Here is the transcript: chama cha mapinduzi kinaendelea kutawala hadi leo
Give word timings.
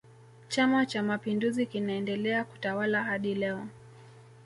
chama 0.47 0.85
cha 0.85 1.03
mapinduzi 1.03 1.65
kinaendelea 1.65 2.43
kutawala 2.43 3.03
hadi 3.03 3.35
leo 3.35 3.67